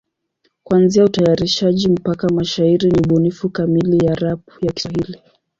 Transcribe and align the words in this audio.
Kuanzia 0.63 1.03
utayarishaji 1.05 1.87
mpaka 1.89 2.29
mashairi 2.29 2.89
ni 2.91 2.99
ubunifu 3.05 3.49
kamili 3.49 4.05
ya 4.05 4.15
rap 4.15 4.39
ya 4.61 4.71
Kiswahili. 4.71 5.19